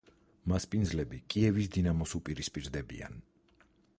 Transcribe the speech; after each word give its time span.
მასპინძლები 0.51 1.19
კიევის 1.33 1.69
„დინამოს“ 1.77 2.15
უპირისპირდებიან. 2.21 3.23